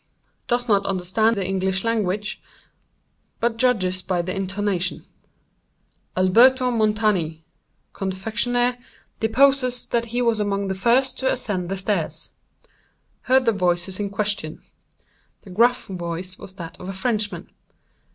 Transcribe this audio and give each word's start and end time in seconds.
Does 0.47 0.67
not 0.67 0.83
understand 0.87 1.35
the 1.35 1.45
English 1.45 1.83
language, 1.83 2.41
but 3.39 3.57
judges 3.57 4.01
by 4.01 4.23
the 4.23 4.35
intonation. 4.35 5.03
"Alberto 6.17 6.71
Montani, 6.71 7.43
confectioner, 7.93 8.79
deposes 9.19 9.85
that 9.85 10.05
he 10.05 10.19
was 10.23 10.39
among 10.39 10.69
the 10.69 10.73
first 10.73 11.19
to 11.19 11.31
ascend 11.31 11.69
the 11.69 11.77
stairs. 11.77 12.31
Heard 13.29 13.45
the 13.45 13.51
voices 13.51 13.99
in 13.99 14.09
question. 14.09 14.63
The 15.43 15.51
gruff 15.51 15.85
voice 15.85 16.39
was 16.39 16.55
that 16.55 16.79
of 16.79 16.89
a 16.89 16.93
Frenchman. 16.93 17.51